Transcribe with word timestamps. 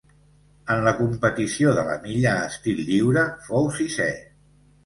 En 0.75 0.79
la 0.87 0.93
competició 1.01 1.75
de 1.79 1.83
la 1.89 1.99
milla 2.07 2.33
estil 2.47 2.83
lliure 2.89 3.27
fou 3.47 3.73
sisè. 3.81 4.09